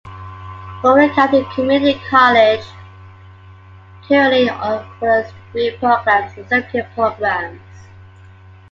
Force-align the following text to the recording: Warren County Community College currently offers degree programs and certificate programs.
Warren 0.83 1.11
County 1.13 1.45
Community 1.53 2.01
College 2.09 2.65
currently 4.07 4.49
offers 4.49 5.31
degree 5.53 5.77
programs 5.79 6.35
and 6.39 6.49
certificate 6.49 6.91
programs. 6.95 7.61